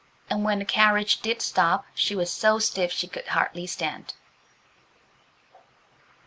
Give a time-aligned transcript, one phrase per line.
[0.31, 4.15] And when the carriage did stop she was so stiff she could hardly stand.